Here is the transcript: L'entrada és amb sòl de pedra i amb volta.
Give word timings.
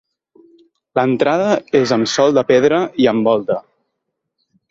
L'entrada 0.99 1.51
és 1.81 1.93
amb 1.99 2.09
sòl 2.15 2.35
de 2.39 2.45
pedra 2.53 2.81
i 3.05 3.09
amb 3.13 3.31
volta. 3.33 3.59